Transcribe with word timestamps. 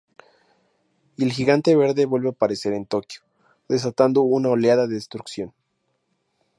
Y 1.15 1.23
el 1.23 1.31
gigante 1.31 1.75
verde 1.75 2.05
vuelve 2.05 2.29
a 2.29 2.31
aparecer 2.31 2.73
en 2.73 2.87
Tokio, 2.87 3.21
desatando 3.69 4.23
una 4.23 4.49
oleada 4.49 4.87
de 4.87 4.95
destrucción. 4.95 5.53